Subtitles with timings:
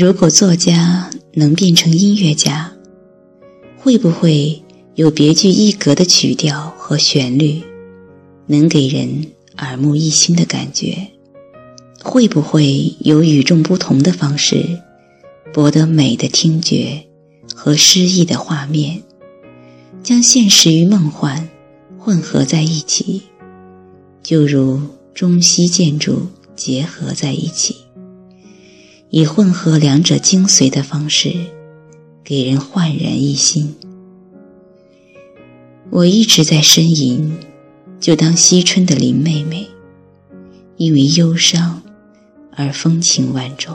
[0.00, 2.72] 如果作家能变成音乐家，
[3.76, 4.62] 会不会
[4.94, 7.60] 有别具一格的曲调和旋律，
[8.46, 9.26] 能给人
[9.58, 11.06] 耳目一新的感觉？
[12.02, 14.80] 会不会有与众不同的方式，
[15.52, 17.04] 博得美的听觉
[17.54, 19.02] 和诗意的画面，
[20.02, 21.46] 将现实与梦幻
[21.98, 23.20] 混合在一起，
[24.22, 24.80] 就如
[25.12, 27.76] 中西建筑结合在一起，
[29.10, 31.34] 以混合两者精髓的方式，
[32.24, 33.76] 给人焕然一新。
[35.90, 37.36] 我一直在呻吟，
[38.00, 39.68] 就当惜春的林妹妹，
[40.76, 41.82] 因为忧伤。
[42.52, 43.74] 而风情万种，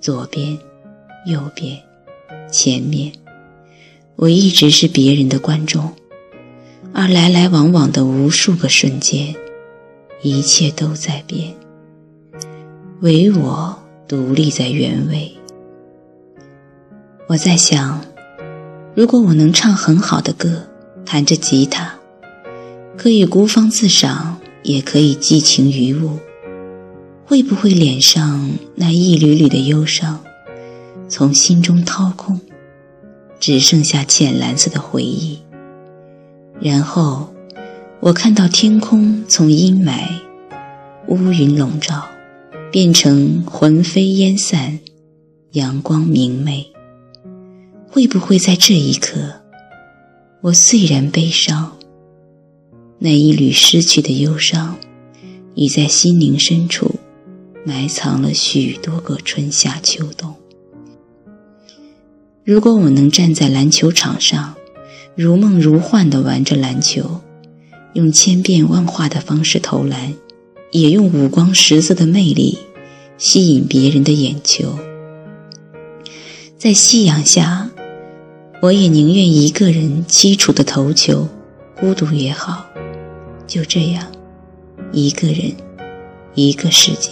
[0.00, 0.58] 左边、
[1.26, 1.78] 右边、
[2.50, 3.12] 前面，
[4.16, 5.92] 我一直是别人的观众，
[6.92, 9.32] 而来来往往的无数个瞬间，
[10.22, 11.54] 一切都在变，
[13.00, 13.81] 唯我
[14.12, 15.32] 独立在原位。
[17.28, 17.98] 我在想，
[18.94, 20.68] 如果我能唱很好的歌，
[21.06, 21.94] 弹着吉他，
[22.94, 26.18] 可以孤芳自赏，也可以寄情于物。
[27.24, 30.22] 会不会脸上那一缕缕的忧伤，
[31.08, 32.38] 从心中掏空，
[33.40, 35.38] 只剩下浅蓝色的回忆？
[36.60, 37.32] 然后，
[38.00, 40.06] 我看到天空从阴霾、
[41.06, 42.04] 乌云笼罩，
[42.72, 44.78] 变成魂飞烟散，
[45.50, 46.66] 阳光明媚。
[47.86, 49.42] 会不会在这一刻，
[50.40, 51.76] 我虽然悲伤，
[52.98, 54.78] 那一缕失去的忧伤，
[55.54, 56.94] 已在心灵深处。
[57.64, 60.34] 埋藏了许多个春夏秋冬。
[62.42, 64.54] 如果我能站在篮球场上，
[65.14, 67.20] 如梦如幻地玩着篮球，
[67.92, 70.14] 用千变万化的方式投篮，
[70.72, 72.58] 也用五光十色的魅力
[73.18, 74.78] 吸引别人的眼球，
[76.56, 77.68] 在夕阳下，
[78.62, 81.28] 我也宁愿一个人凄楚的投球，
[81.78, 82.64] 孤独也好，
[83.46, 84.06] 就这样，
[84.92, 85.52] 一个人，
[86.34, 87.10] 一个世界。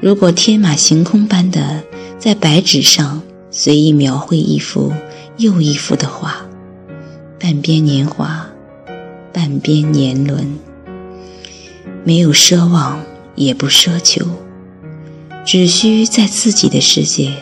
[0.00, 1.84] 如果天马行空般的
[2.18, 3.22] 在白纸上
[3.52, 4.92] 随意描绘一幅
[5.36, 6.44] 又一幅的画，
[7.38, 8.48] 半边年华，
[9.32, 10.58] 半边年轮，
[12.04, 12.98] 没有奢望，
[13.34, 14.26] 也不奢求，
[15.44, 17.32] 只需在自己的世界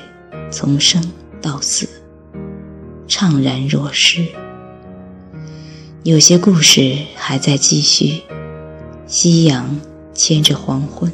[0.50, 1.03] 从生
[1.41, 1.88] 到死，
[3.08, 4.26] 怅然若失。
[6.04, 8.22] 有些故事还在继续，
[9.06, 9.80] 夕阳
[10.14, 11.12] 牵着黄昏。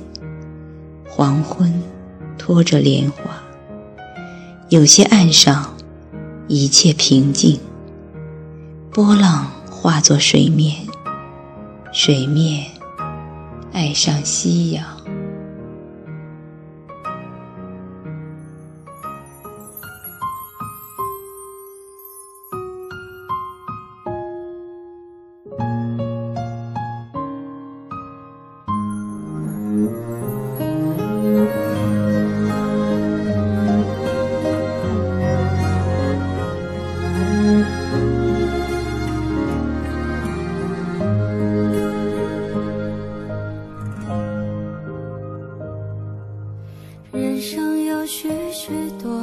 [1.07, 1.83] 黄昏，
[2.39, 3.43] 拖着莲花。
[4.69, 5.75] 有些岸上，
[6.47, 7.59] 一切平静。
[8.91, 10.87] 波浪化作水面，
[11.93, 12.67] 水面
[13.79, 14.98] 爱上夕阳。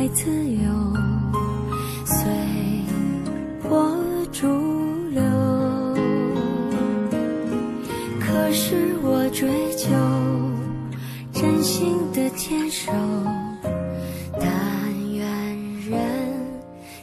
[0.00, 0.62] 爱自由，
[2.06, 2.24] 随
[3.68, 3.94] 波
[4.32, 4.46] 逐
[5.10, 5.20] 流。
[8.18, 9.20] 可是我。
[9.32, 9.88] 追求
[11.32, 12.90] 真心的牵手，
[14.40, 14.50] 但
[15.14, 15.24] 愿
[15.88, 15.98] 人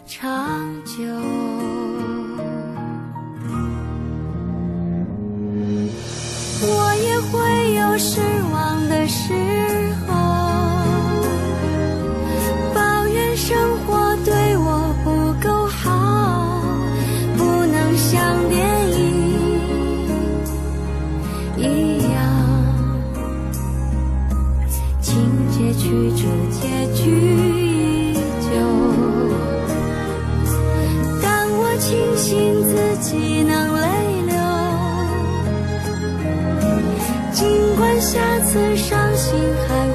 [0.06, 0.27] 长
[0.83, 1.04] 久。
[6.60, 8.19] 我也会有失
[8.51, 9.33] 望的时
[25.88, 27.00] 曲折结局
[27.56, 28.50] 依旧，
[31.24, 31.88] 但我庆
[32.18, 32.28] 幸
[32.62, 33.88] 自己能泪
[34.28, 34.36] 流。
[37.31, 37.39] 尽
[37.78, 39.87] 管下次伤心还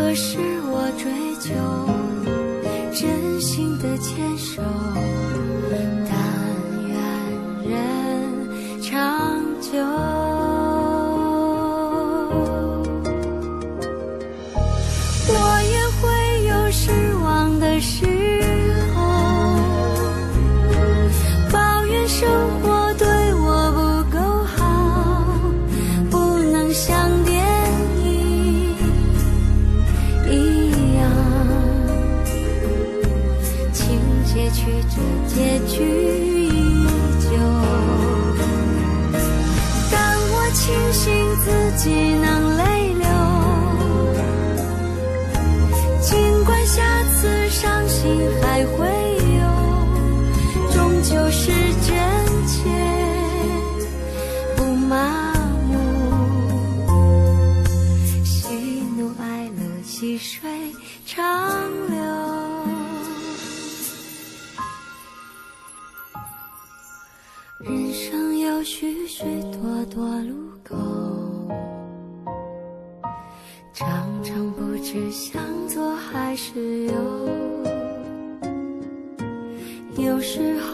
[0.00, 1.52] 可是我追求
[2.90, 4.62] 真心的牵手，
[6.08, 6.16] 但
[6.88, 6.90] 愿
[7.70, 10.19] 人长久。
[41.44, 43.06] 自己能泪流。
[46.02, 48.86] 尽管下次伤心还会
[49.38, 49.42] 有，
[50.72, 51.50] 终究是
[51.86, 51.88] 真
[52.46, 52.58] 切，
[54.56, 55.32] 不麻
[55.68, 55.70] 木。
[58.24, 58.54] 喜
[58.96, 60.48] 怒哀乐，细水
[61.06, 61.18] 长
[61.88, 61.98] 流。
[67.60, 69.22] 人生有许许
[69.52, 70.34] 多多路
[70.64, 70.99] 口。
[80.32, 80.69] 时候